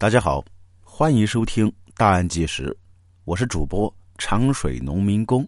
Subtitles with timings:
[0.00, 0.42] 大家好，
[0.82, 2.68] 欢迎收听《大案纪实》，
[3.26, 5.46] 我是主播长水农民工。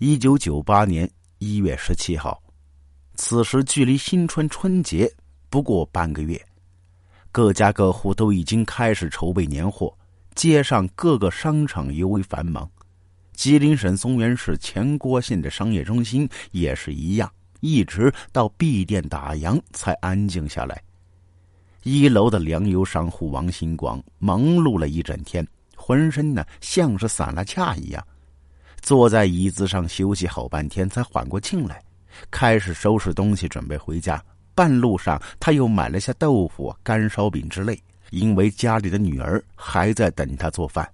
[0.00, 2.42] 一九九八年一月十七号，
[3.14, 5.08] 此时距离新春春节
[5.48, 6.44] 不过半个月，
[7.30, 9.96] 各家各户都已经开始筹备年货，
[10.34, 12.68] 街上各个商场尤为繁忙。
[13.32, 20.82] 吉林省松原市前郭县的商业中心也是一样，一直到闭店打烊才安静下来。
[21.86, 25.46] 一楼的粮油商户王新光忙碌了一整天，
[25.76, 28.04] 浑身呢像是散了架一样，
[28.80, 31.80] 坐在椅子上休息好半天，才缓过劲来，
[32.28, 34.20] 开始收拾东西准备回家。
[34.52, 37.80] 半路上，他又买了些豆腐、干烧饼之类，
[38.10, 40.90] 因为家里的女儿还在等他做饭。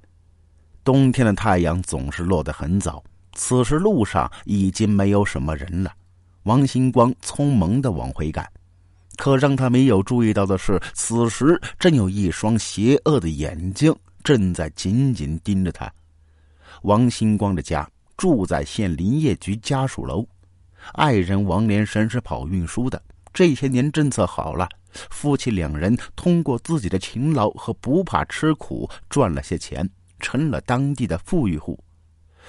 [0.85, 3.03] 冬天的太阳总是落得很早，
[3.33, 5.91] 此时路上已经没有什么人了。
[6.43, 8.47] 王新光匆忙的往回赶。
[9.17, 13.95] 可让他没有注意到的是，此时正有一双邪恶的眼睛
[14.25, 15.93] 正在紧紧盯着他。
[16.83, 20.27] 王星光的家住在县林业局家属楼，
[20.95, 23.01] 爱人王连生是跑运输的。
[23.33, 24.69] 这些年政策好了，
[25.11, 29.89] 夫妻两人通过自己的勤劳和不怕吃苦赚了些钱，
[30.21, 31.79] 成了当地的富裕户。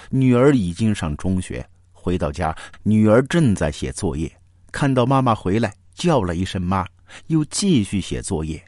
[0.09, 4.31] 女儿已经上中学，回到家，女儿正在写作业，
[4.71, 5.73] 看到妈妈回来。
[5.93, 6.85] 叫了一声“妈”，
[7.27, 8.63] 又继续写作业。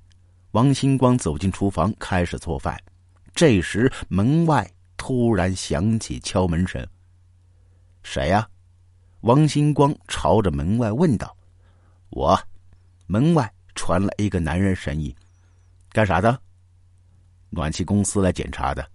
[0.51, 2.79] 王星光走进厨房，开始做饭。
[3.33, 6.85] 这时，门外突然响起敲门声。
[8.03, 8.47] “谁呀？”
[9.21, 11.35] 王星光朝着门外问道。
[12.11, 12.39] “我。”
[13.07, 15.13] 门外传来一个男人声音。
[15.91, 16.39] “干啥的
[17.49, 18.87] ？”“暖气公司来检查的。”“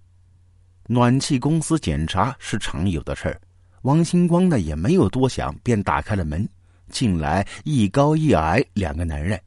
[0.88, 3.40] 暖气公司检查是常有的事儿。”
[3.82, 6.46] 王星光呢也没有多想，便打开了门。
[6.90, 9.40] 进来一高一矮两个男人，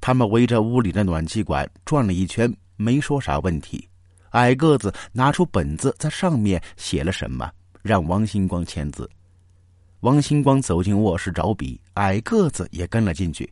[0.00, 3.88] 他们围着屋里的暖气管转了一圈，没说啥问题。
[4.30, 7.50] 矮个子拿出本子，在上面写了什么，
[7.80, 9.08] 让王星光签字。
[10.00, 13.50] 王星光走进卧室找笔，矮个子也跟了进去。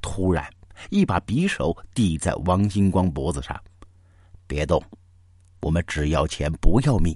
[0.00, 0.48] 突然，
[0.90, 3.60] 一把匕首抵在王星光脖子上
[4.46, 4.82] ，“别动，
[5.60, 7.14] 我们只要钱不要命。”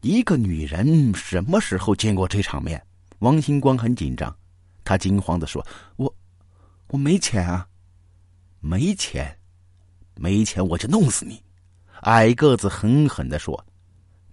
[0.00, 2.82] 一个女人什么时候见过这场面？
[3.20, 4.34] 王星光很紧张，
[4.84, 5.64] 他惊慌的说
[5.96, 6.14] ：“我，
[6.88, 7.66] 我没钱啊，
[8.60, 9.36] 没钱，
[10.16, 11.42] 没钱，我就弄死你！”
[12.02, 13.64] 矮个子狠狠的说：“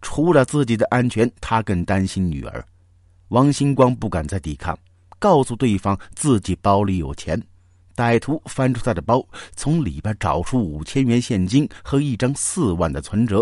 [0.02, 2.66] 除了自己的安全，他更担心女儿。”
[3.30, 4.78] 王星光不敢再抵抗，
[5.18, 7.42] 告诉对方自己包里有钱。
[7.96, 9.26] 歹徒翻出他的包，
[9.56, 13.42] 从里边找出五千元现金和一张四万的存折。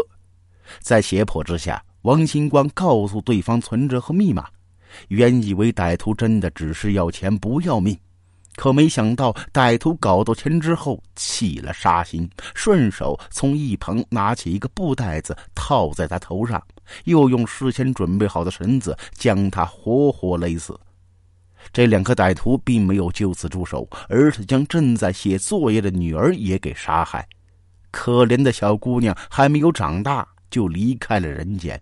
[0.79, 4.47] 在胁迫之下，王星光告诉对方存折和密码。
[5.09, 7.97] 原以为歹徒真的只是要钱不要命，
[8.55, 16.61] 可没想到歹徒搞到钱之后起了杀心，顺手从一旁拿起一个布袋子套在他头上，
[17.05, 20.79] 又用事先准备好的绳子将他活活勒死。
[21.73, 27.27] 这两个歹徒并没有就此住手，而是将正在写作业的女儿也给杀害。
[27.91, 31.79] 可怜的小姑娘还没有长大就离开了人间。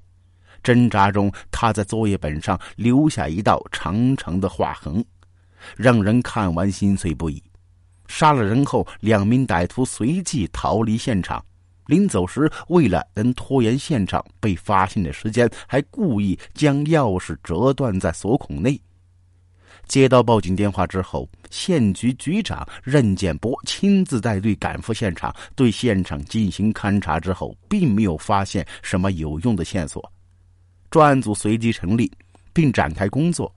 [0.64, 5.04] 挣扎中，他在作业本上留下一道长长的划痕，
[5.76, 7.42] 让人看完心碎不已。
[8.08, 11.44] 杀了人后，两名歹徒随即逃离现场。
[11.88, 18.80] 临走时，为了能拖延现场被发现的时间，还故意将钥匙折断在锁孔内。
[19.88, 30.12] 接到报警电话之后，县局局长任建波亲自带队赶赴现场，对现场进行勘查之后，并没有发现什么有用的线索。
[30.90, 32.12] 专案组随即成立，
[32.54, 33.54] 并展开工作。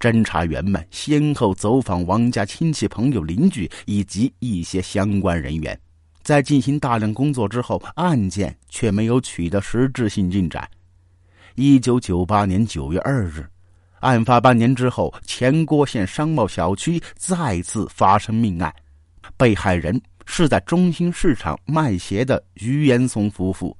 [0.00, 5.78] 侦查员们先后走访王家亲戚、朋友、邻居以及一些相关人员，
[6.22, 10.66] 在进行大量工作之后，案件却没有取得实质性进展。
[11.54, 13.46] 一九九八年九月二日，
[14.00, 18.74] 案发半年之后，前郭县商贸小区再次发生命案，
[19.36, 23.76] 被害人是在中心市场卖鞋的于延松夫妇。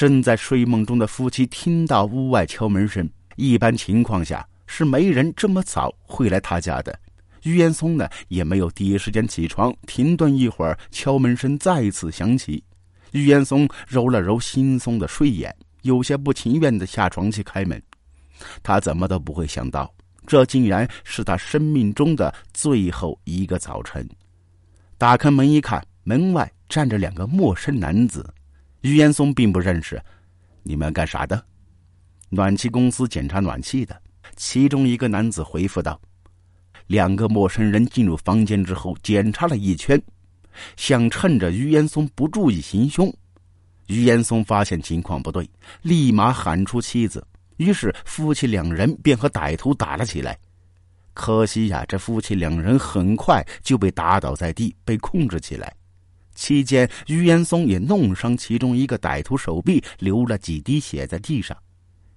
[0.00, 3.06] 正在睡梦中的夫妻听到屋外敲门声，
[3.36, 6.98] 一般情况下是没人这么早会来他家的。
[7.42, 12.64] 于岩松呢也没有第一时间起床，停顿一会儿，敲门声再次响起。
[13.12, 17.78] 于岩松揉了揉惺忪的睡眼，有些不情愿的下床去开门。
[18.62, 19.92] 他怎么都不会想到，
[20.26, 24.08] 这竟然是他生命中的最后一个早晨。
[24.96, 28.24] 打开门一看，门外站着两个陌生男子。
[28.82, 30.02] 于岩松并不认识，
[30.62, 31.44] 你们干啥的？
[32.28, 34.00] 暖气公司检查暖气的。
[34.36, 36.00] 其中一个男子回复道
[36.86, 40.00] ：“两个陌生人进入房间之后，检查了一圈，
[40.76, 43.12] 想趁着于延松不注意行凶。
[43.88, 45.48] 于延松发现情况不对，
[45.82, 47.26] 立马喊出妻子，
[47.56, 50.38] 于是夫妻两人便和歹徒打了起来。
[51.12, 55.74] 可惜呀，这夫妻两人很快就被打倒在地，被控制起来。
[56.40, 61.54] 期间，于延松也弄伤其中一个歹徒手臂，流了几滴血在地上。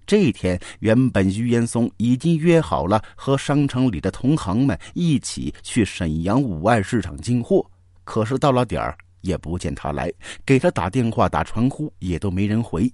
[0.05, 7.69] 这一天，原本于延松已经约好了和商场里的同行们一起去沈阳五爱市场进货，
[8.05, 10.09] 可是到了点儿也不见他来，
[10.45, 12.89] 给他打电话、打传呼也都没人回。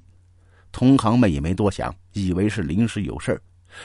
[0.72, 3.40] 同行们也没多想，以为是临时有事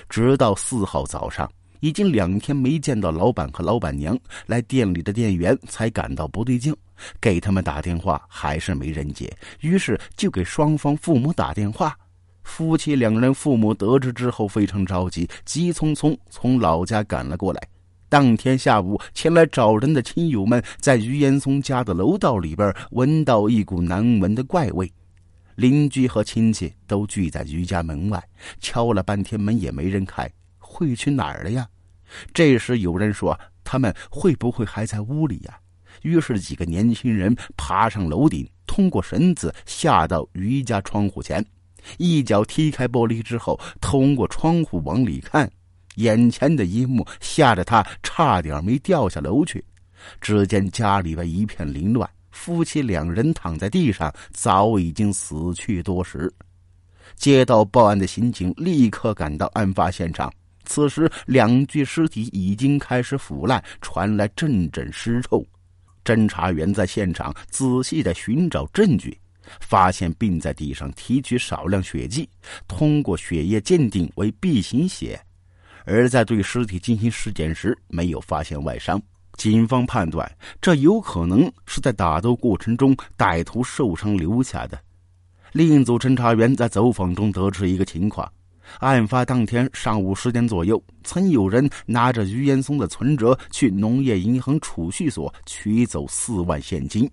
[0.08, 1.50] 直到四号早上，
[1.85, 6.75] 已经两天没见到老板和老板娘，来店里的店员才感到不对劲，
[7.21, 11.95] 给他们打电话还是没人接，于是就给双方父母打电话。
[12.43, 17.61] 夫妻两人父母得知之后非常着急，急匆匆从老家赶了过来。
[18.09, 24.91] 当天下午前来找人的亲友们，在于延松家的楼道里边闻到一股难闻的怪味，
[25.57, 28.27] 邻居和亲戚都聚在于家门外，
[28.59, 30.27] 敲了半天门也没人开，
[30.57, 31.69] 会去哪儿了呀？
[32.33, 35.59] 这时有人说：“他们会不会还在屋里呀？”
[36.03, 41.45] 于是几个年轻人爬上楼顶，通过绳子下到于家窗户前。
[41.99, 45.51] 一脚踢开玻璃之后，通过窗户往里看，
[45.97, 49.65] 眼前的一幕吓得他差点没掉下楼去。
[50.21, 56.33] 只见家里边一片凌乱，夫妻两人躺在地上，早已经死去多时。
[57.17, 60.33] 接到报案的刑警立刻赶到案发现场，
[60.65, 65.45] 此时两具尸体已经开始腐烂，传来阵阵尸臭。
[66.05, 69.19] 侦查员在现场仔细的寻找证据。
[69.61, 72.27] 发现并在地上提取少量血迹，
[72.67, 75.21] 通过血液鉴定为 B 型血，
[75.85, 78.99] 而在对尸体进行尸检时没有发现外伤。
[79.37, 80.27] 警方判断
[80.63, 84.81] 这有可能是在打斗过程中歹徒受伤留下的。
[85.53, 88.27] 另一组侦查员在走访中得知一个情况：
[88.81, 97.11] 案发当天上午十点左右，曾有人拿着于延松的存折去农业银行储蓄所取走四万现金。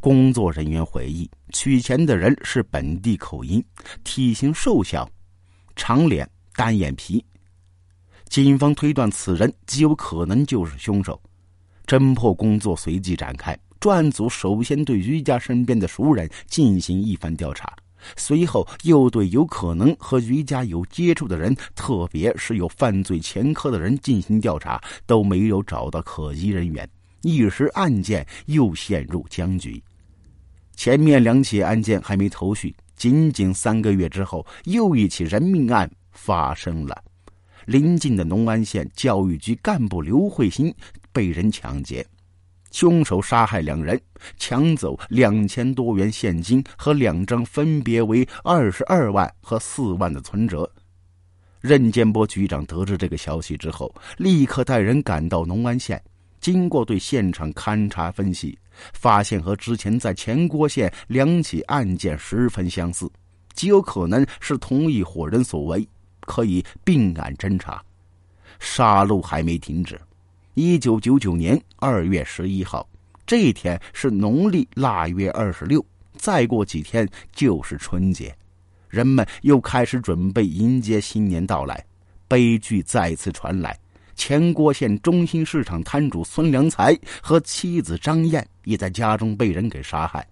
[0.00, 3.62] 工作人员回忆，取钱的人是本地口音，
[4.02, 5.08] 体型瘦小，
[5.76, 7.24] 长脸单眼皮。
[8.28, 11.20] 警方推断此人极有可能就是凶手。
[11.86, 17.70] 侦破工作随即展开，专案组首先对于家身边的熟人进行一番调查，
[18.16, 26.88] 随后又对有可能和于家有接触的人，特别是有犯罪前科的人进行调查，都没有找到可疑人员。
[27.22, 29.82] 一时案件又陷入僵局，
[30.76, 37.02] 前面两起案件还没头绪，仅仅三个月之后，又一起人命案发生了。
[37.64, 40.74] 临近的农安县教育局干部刘慧欣
[41.12, 42.06] 被人抢劫，
[42.74, 43.98] 凶手杀害两人，
[44.36, 50.68] 抢走两千多元现金和两张分别为二十二万和四万的存折。
[51.60, 56.02] 任建波局长得知这个消息之后，立刻带人赶到农安县。
[56.40, 58.58] 经过对现场勘查分析，
[58.92, 63.08] 发现和之前在前郭县两起案件十分相似，
[63.52, 65.88] 极有可能是同一伙人所为，
[66.22, 67.80] 可以并案侦查。
[68.58, 69.96] 杀戮还没停止。
[70.56, 72.88] 一九九九年二月十一号，
[73.26, 75.84] 这一天是农历腊月二十六，
[76.16, 78.34] 再过几天就是春节，
[78.88, 81.84] 人们又开始准备迎接新年到来。
[82.26, 83.78] 悲剧再次传来。
[84.14, 90.26] 前郭县中心市场摊主孙良才和妻子张燕也在家中被人给杀害。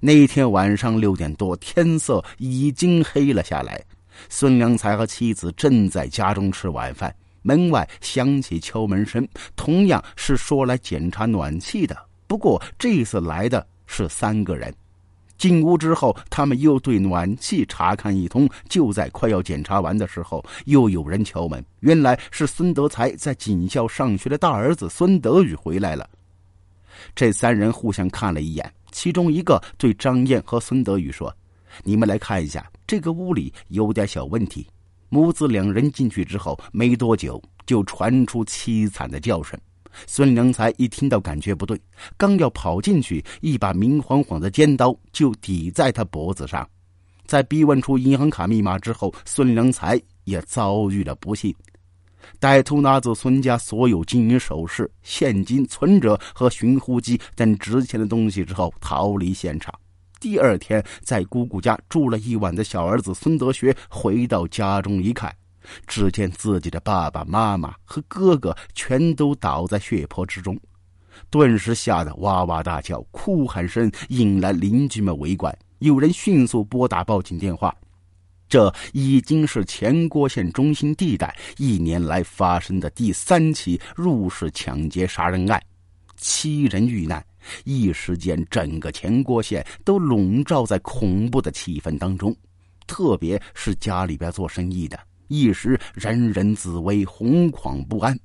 [0.00, 3.80] 那天晚上六点多，天色已经黑了下来。
[4.28, 11.96] 孙良才和妻子正在家中吃晚饭，门外响起敲门声，同样是说来检查暖气的。
[12.26, 14.74] 不过这次来的是三个人。
[15.36, 18.48] 进屋之后，他们又对暖气查看一通。
[18.68, 21.62] 就在快要检查完的时候，又有人敲门。
[21.80, 26.08] 原来是孙德才在警校上学的大儿子孙德宇回来了。
[27.14, 31.34] 这三人互相看了一眼，其中一个对张燕和孙德宇说
[31.84, 34.66] ：“你们来看一下，这个屋里有点小问题。”
[35.14, 39.56] 母子两人进去之后，没多久就传出凄惨的叫声。
[40.08, 41.80] 孙良才一听到感觉不对，
[42.16, 46.68] 刚要跑进去，一把明晃晃的尖刀就抵在他脖子上。
[47.26, 51.54] 在逼问出银行卡密码之后，孙良才也遭遇了不幸。
[52.40, 59.72] 歹徒拿走孙家所有金银首饰、现金、存折和寻呼机等值钱的东西之后，逃离现场。
[60.24, 65.30] 第二天，在姑姑家住了一晚的小儿子孙德学回到家中一看。
[65.86, 70.58] 只见自己的爸爸妈妈和哥哥全都倒在血泊之中，
[71.28, 75.54] 顿时吓得哇哇大叫，哭喊声引来邻居们围观。
[75.80, 77.76] 有人迅速拨打报警电话。
[78.48, 85.62] 这已经是前郭县中心地带一年来发生的第三起入室抢劫杀人案，
[86.16, 87.22] 七人遇难。
[87.64, 92.34] 一时间，整个前郭县都笼罩在恐怖的气氛当中。
[92.86, 94.98] 特别是家里边做生意的，
[95.28, 98.18] 一时人人自危，惶恐不安。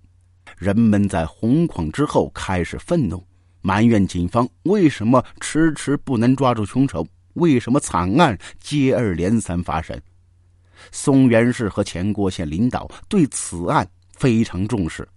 [0.57, 3.23] 人们在惶恐之后开始愤怒，
[3.61, 9.97] 埋怨警方为什么迟迟不能抓住凶手，为什么惨案接二连三发生。
[10.91, 15.07] 松原市和前郭县领导对此案非常重视，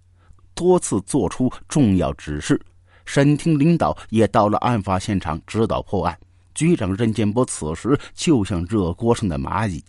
[0.53, 2.59] 多次作出重要指示。
[3.05, 6.17] 省厅领导也到了案发现场指导破案。
[6.55, 9.83] 局长任建波此时就像热锅上的蚂蚁，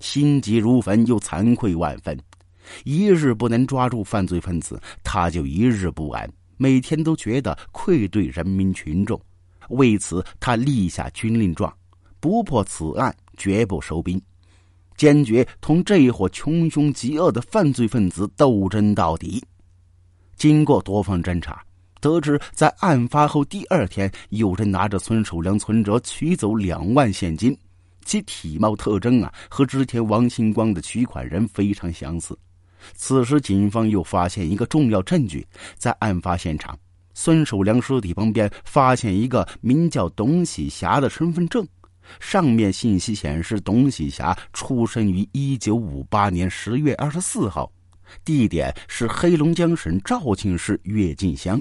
[0.00, 2.18] 心急如焚又惭愧万分。
[2.84, 9.20] 一日不能抓住犯罪分子，他就一日不安，每天都觉得愧对人民群众。
[9.68, 11.72] 为此，他立下军令状：
[12.18, 14.20] 不破此案，绝不收兵，
[14.96, 19.42] 坚决同这一伙穷凶极恶的犯罪分子斗争到底。
[20.36, 21.62] 经过多方侦查。
[22.00, 27.56] 得知，在案发后第二天，有人拿着孙守良存折取走两万现金，
[28.04, 32.36] 其体貌特征啊，和之前王星光的取款人非常相似。
[32.94, 36.76] 此时，警方又发现一个重要证据，在案发现场，
[37.12, 41.66] 孙守良尸体旁边发现一个名叫董喜霞的身份证，
[42.18, 47.70] 上面信息显示，董喜霞出生于一九五八年十月二十四号，
[48.24, 51.60] 地点是黑龙江省肇庆市跃进乡。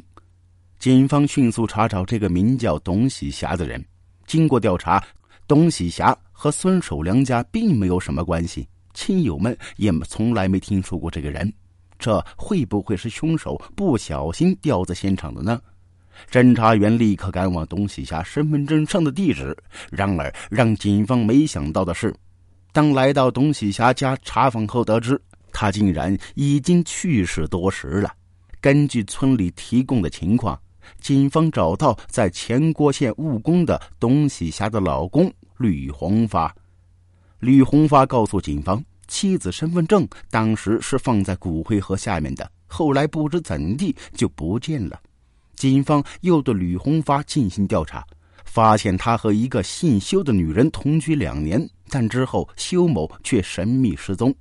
[0.79, 3.83] 警方迅速查找这个名叫董喜霞的人。
[4.25, 5.03] 经过调查，
[5.45, 11.51] 董喜霞和孙守良家并没有什么关系，亲友们也从来没听说过这个人。
[11.97, 15.61] 这会不会是凶手不小心掉在现场的呢？
[16.31, 19.53] 侦查员立刻赶往董喜霞身份证上的地址。
[19.91, 22.15] 然而，让警方没想到的是，
[22.71, 25.21] 当来到董喜霞家查访后，得知
[25.51, 28.13] 他竟然已经去世多时了。
[28.61, 30.57] 根据村里提供的情况。
[30.99, 36.53] 警方找到在前郭县务工的董喜霞的老公吕红发。
[37.39, 44.99] 吕红发告诉警方，妻子身份证当时是放在骨灰盒下面的，后来不知怎地就不见了。
[45.55, 48.05] 警方又对吕红发进行调查，
[48.45, 54.33] 发现他和一个姓修的女人同居两年，但之后修某却神秘失踪。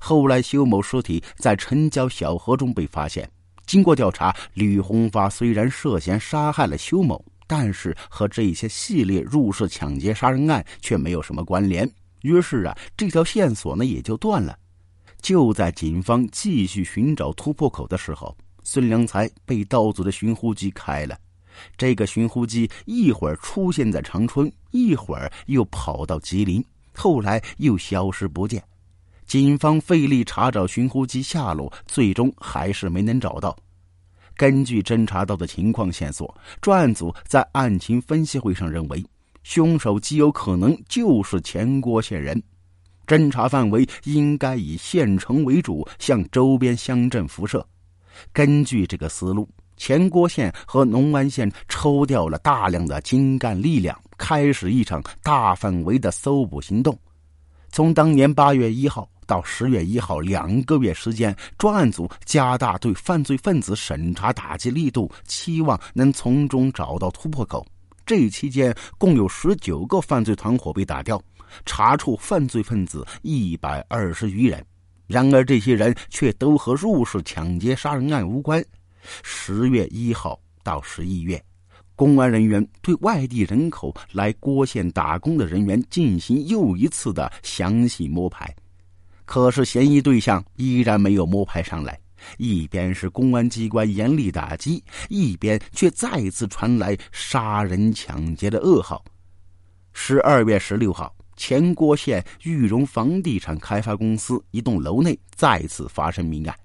[0.00, 3.30] 后来修某尸体在城郊小河中被发现。
[3.66, 11.88] 经过调查，吕红发虽然涉嫌杀害了邱某，但是和这些系列入室抢劫杀人案却没有什么关联。
[12.22, 14.56] 于是啊，这条线索呢也就断了。
[15.20, 21.18] 就在警方继续寻找突破口的时候，孙良才被盗走的寻呼机开了。
[21.76, 28.62] 这个寻呼机一会儿出现在长春，一会儿又跑到吉林，后来又消失不见。
[29.26, 33.56] 警方费力查找寻呼机下落，最终还是没能找到。
[34.36, 39.04] 根据侦查到的情况线索，专案组在案情分析会上认为，
[39.42, 42.40] 凶手极有可能就是前郭县人。
[43.04, 47.66] 侦查范围应该以县城为主，向周边乡镇辐射。
[48.32, 56.96] 根据这个思路，前郭县和农安县抽调了大量的精干力量，开始一场大范围的搜捕行动。
[57.72, 59.08] 从当年八月一号。
[59.26, 67.66] 到十月一号，两个月时间，专案组加大对犯罪分子审查打击力度，期望能从中找到突破口。
[68.06, 71.20] 这期间，共有十九个犯罪团伙被打掉，
[71.64, 74.64] 查处犯罪分子一百二十余人。
[75.08, 78.64] 然而，这些人却都和入室抢劫杀人案无关。
[79.22, 81.40] 十月一号到十一月，
[81.94, 88.54] 公安人员对外地人口来郭县打工的人员进行又一次的详细摸排。
[89.26, 91.98] 可是嫌疑对象依然没有摸排上来，
[92.38, 99.04] 一边是公安机关严厉打击，一边却再次传来杀人抢劫的噩耗。
[99.92, 106.56] 十二月十六号，前郭县玉荣房地产开发公司一栋楼内再次发生命案，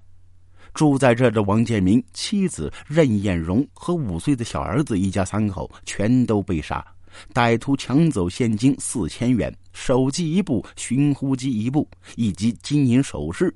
[0.72, 6.86] 住在这的王建明、妻子任艳荣和五岁的小儿子一家三口全都被杀。
[7.34, 13.54] 歹徒抢走现金四千元、手机一部、寻呼机一部以及金银首饰。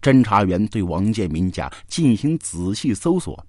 [0.00, 3.44] 侦查员对王建民家进行仔细搜索，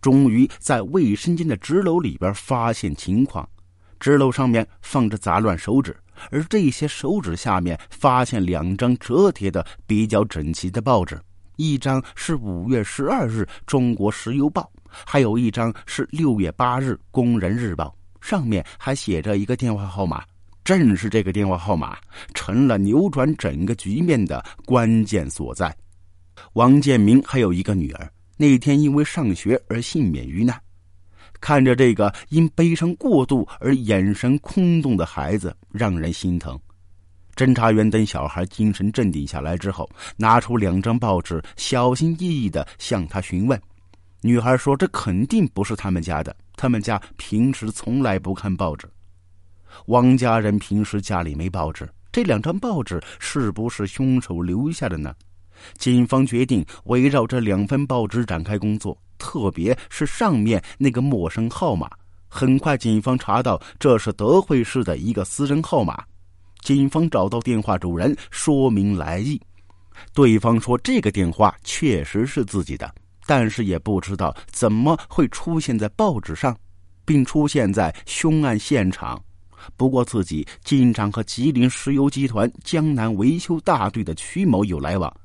[0.00, 3.46] 终于在卫生间的纸篓里边发现情况。
[3.98, 5.94] 纸篓上面放着杂乱手指，
[6.30, 11.20] 而这些手指下面发现两张折叠的比较整齐的报纸，
[11.56, 14.62] 一张是五月十二日《中国石油报》，
[15.06, 17.88] 还有一张是六月八日《工人日报》，
[18.20, 20.22] 上面还写着一个电话号码。
[20.62, 21.98] 正是这个电话号码，
[22.34, 25.74] 成了扭转整个局面的关键所在。
[26.52, 30.60] 王建明还有一个女儿，那天因为上学而幸免于难。
[31.40, 36.56] 看着这个因悲伤过度而眼神空洞的孩子，让人心疼。
[37.34, 43.60] 侦查员等小孩精神镇定下来之后，拿出两张报纸，小心翼翼的向他询问。
[44.20, 48.86] 女孩说：“这肯定不是他们家的，他们家平时从来不看报纸。”
[49.86, 55.14] 王家人平时家里没报纸，这两张报纸是不是凶手留下的呢？
[55.78, 61.88] 警方决定围绕这两份报纸展开工作，特别是上面那个陌生号码。
[62.28, 66.04] 很快，警方查到这是德惠市的一个私人号码。
[66.60, 69.40] 警方找到电话主人，说明来意。
[70.12, 72.94] 对方说这个电话确实是自己的，
[73.30, 76.58] 但是也不知道怎么会出现在报纸上，
[77.04, 79.22] 并出现在凶案现场。
[79.76, 85.16] 不过，自己经常和吉林石油集团江南维修大队的曲某有来往。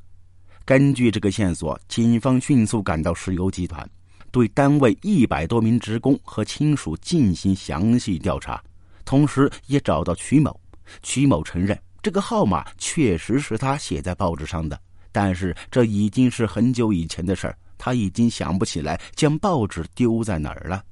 [0.63, 3.89] 根据这个线索，警方迅速赶到石油集团，
[4.29, 8.63] 对单位一百多名职工和亲属进行详细调查，
[9.03, 10.55] 同时也找到曲某。
[11.01, 14.79] 曲某承认，这个号码确实是他写在报纸上的，
[15.11, 20.83] 但是这已经是很久以前的事儿，他已经想不起来将报纸丢在哪儿了。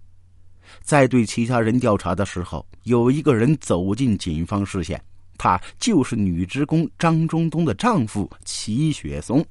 [0.81, 4.99] 在对其他人调查的时候，有一个人走进警方视线，
[5.37, 9.45] 他就是女职工张中东的丈夫齐雪松。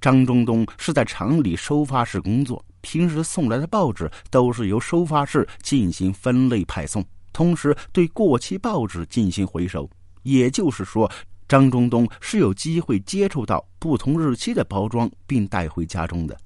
[0.00, 9.88] 张中东是在厂里收发室工作，平时送来的报纸都是由收发室进行分类派送，同时对过期报纸进行回收。
[10.22, 11.10] 也就是说，
[11.48, 16.38] 张中东是有机会接触到不同日期的包装，并带回家中的。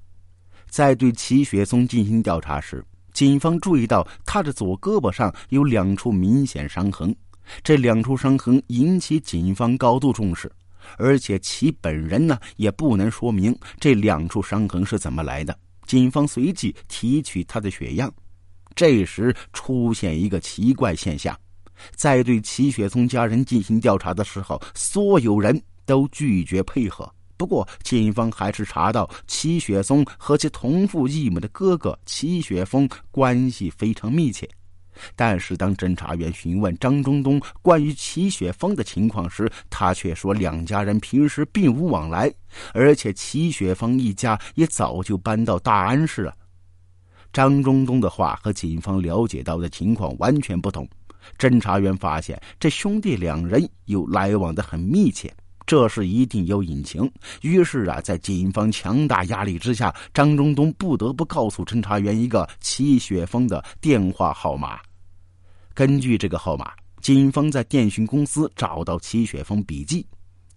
[0.75, 7.15] 在对齐雪松进行调查时，警方注意到他的左胳膊上有两处明显伤痕，
[7.63, 10.51] 这两处伤痕引起警方高度重视，
[10.97, 15.57] 而且其本人呢也不能说明这两处伤痕是怎么来的。
[15.87, 18.13] 警方随即提取他的血样，
[18.75, 21.33] 这时出现一个奇怪现象，
[21.95, 27.09] 在对齐雪松家人进行调查的时候，所有人都拒绝配合。
[27.37, 34.49] 不过，警方还是查到齐雪松和其同父异母的哥哥齐雪峰关系非常密切。
[35.13, 42.33] 但是，当侦查员询问张中东关于齐雪峰的情况时，他却说两家人平时并无往来，
[42.73, 46.33] 而且齐雪峰一家也早就搬到大安市了。
[47.33, 50.87] 张中东的话和警方了解到的情况完全不同。
[51.37, 55.29] 侦查员发现，这兄弟两人有来往的很密切。
[55.65, 57.11] 这是一定有隐情。
[57.41, 64.79] 于是啊，在警方强大压力之下，张中东不得不告诉侦查员一个齐雪峰的电话号码。
[65.73, 70.05] 根据这个号码，警方在电讯公司找到齐雪峰笔记。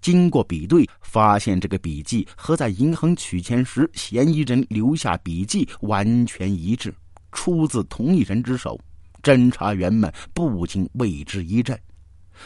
[0.01, 6.95] 经过比对，发现这个笔记和在银行取钱时嫌疑人留下笔记完全一致，
[7.33, 8.79] 出自同一人之手。
[9.23, 11.77] 侦查员们不禁为之一振。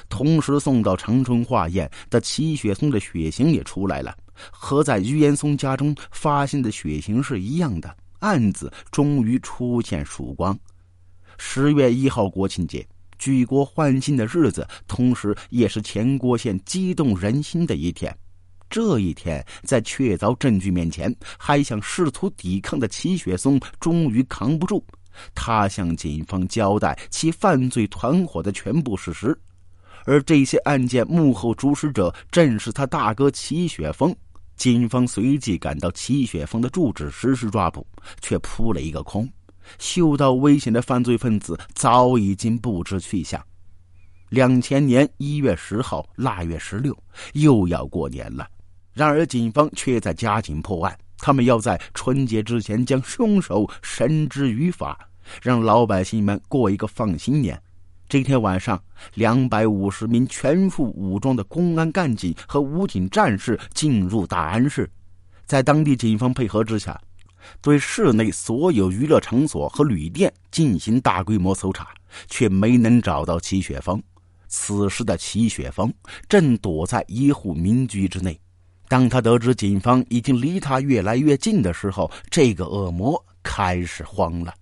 [0.09, 4.17] 同时送到长春化验的齐雪松的血型也出来了，
[4.51, 7.97] 和在于岩松家中发现的血型是一样的。
[8.21, 10.57] 案子终于出现曙光。
[11.39, 12.87] 十月一号国庆节，
[13.19, 18.17] 举国欢庆的日子，同时也是前郭县激动人心的一天。
[18.71, 24.83] 这一天，在确凿证据面前，还想试图抵抗的齐雪松终于扛不住，
[25.35, 29.37] 他向警方交代其犯罪团伙的全部事实。
[30.05, 34.15] 而这些案件幕后主使者正是他大哥齐雪峰。
[34.55, 37.85] 警方随即赶到齐雪峰的住址实施抓捕，
[38.21, 39.29] 却扑了一个空。
[39.79, 43.43] 嗅到危险的犯罪分子早已经不知去向。
[44.29, 46.97] 两千年一月十号腊月十六，
[47.33, 48.47] 又要过年了。
[48.93, 54.99] 然而警方却在加紧破案，他们要在春节之前将凶手绳之于法，
[55.43, 57.61] 让老百姓们过一个放心年。
[58.13, 58.79] 这天晚上，
[59.15, 64.87] 两百五十名全副武装的公安干警和武警战士进入大安市，
[65.47, 67.01] 在当地警方配合之下，
[67.63, 71.89] 对市内所有娱乐场所和旅店进行大规模搜查，
[72.29, 73.99] 却没能找到齐雪峰。
[74.47, 75.91] 此时的齐雪峰
[76.29, 78.39] 正躲在一户民居之内。
[78.89, 84.53] 当他得知警方已经离他越来越近的时候，这个恶魔开始慌了。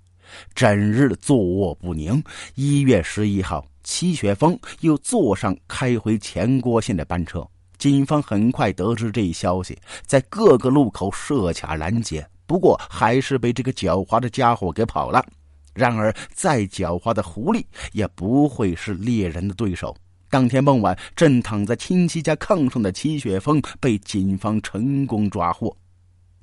[0.55, 2.23] 整日坐卧不宁。
[2.55, 7.47] 一月十一号，齐雪峰又坐上开回前郭县的班车。
[7.79, 15.25] 警方很快得知这一消息，在各个路口设卡拦截，不过还是被这个狡猾的家伙给跑了。
[15.73, 19.97] 然而，再狡猾的狐狸也不会是猎人的对手。
[20.29, 25.75] 当天傍晚，正躺在亲戚家炕上的齐雪峰被警方成功抓获。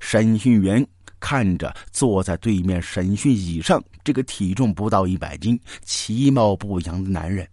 [0.00, 0.84] 审讯员
[1.20, 7.46] 看着坐在对面审讯椅上这个体重不到一百斤、其貌不扬的男人。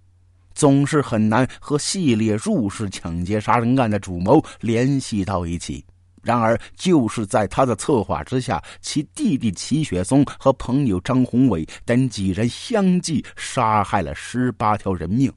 [0.53, 5.83] 总是很难和系列入室抢劫杀人案的主谋联系到一起。
[6.23, 15.31] 然而，就是在他的策划之下，其弟弟齐雪松和朋友张宏伟等几人相继杀害了十八条人命。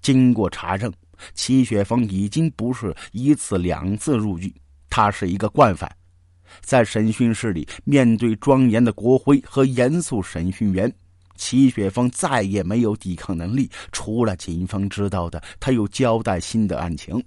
[0.00, 0.92] 经过查证，
[1.34, 4.52] 齐雪峰已经不是一次两次入狱，
[4.88, 5.88] 他是一个惯犯。
[6.60, 10.92] 在审讯室里，面对庄严的国徽和严肃审讯员。
[11.36, 17.22] 齐雪峰再也没有抵抗能力，除了警方知道的，他又交代新的案情。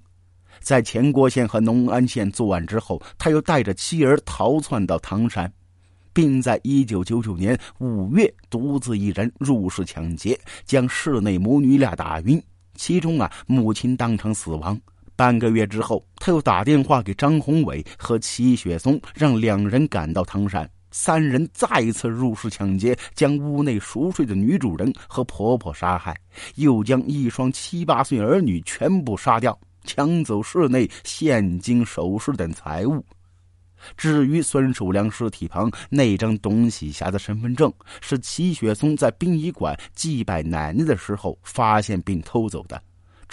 [0.59, 5.51] 在前郭县和农安县作案之后，他又带着妻儿逃窜到唐山，
[6.13, 12.39] 并在一九九九年五月独自一人入室抢劫，将室内母女俩打晕，
[12.75, 14.79] 其中啊母亲当场死亡。
[15.15, 20.69] 半个月之后，他又打电话给张宏伟和齐雪松，让两人赶到唐山。
[20.95, 26.15] 三人再一次入室抢劫，将屋内熟睡的女主人和婆婆杀害，
[26.55, 33.03] 又将一双七八岁儿女全部杀掉，抢走室内现金、首饰等财物。
[33.97, 42.81] 至于孙守良尸体旁那张董喜霞的身份证，是齐雪松在殡仪馆祭拜奶奶的时候发现并偷走的。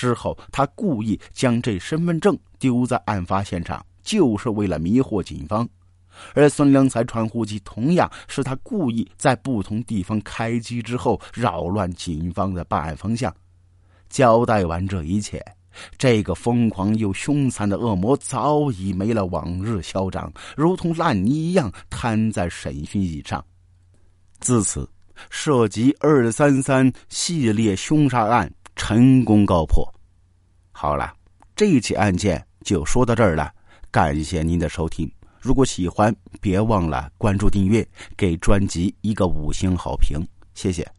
[0.00, 5.68] 之后，他故意将这身份证丢在案发现场，就是为了迷惑警方。
[6.34, 13.34] 而孙良才传呼机同样是他故意在不同地方开机之后扰乱警方的办案方向。
[14.08, 15.44] 交代完这一切，
[15.98, 23.44] 这个疯狂又凶残的恶魔早已没了往日嚣张，如同烂泥一样瘫在审讯椅上。
[24.40, 24.88] 自此，
[25.28, 29.86] 涉及二三三系列凶杀案成功告破。
[30.72, 31.12] 好了，
[31.54, 33.52] 这起案件就说到这儿了，
[33.90, 35.06] 感谢您的收听。
[35.38, 40.90] 如果喜欢，别忘了关注、订阅，给专辑一个五星好评，谢谢。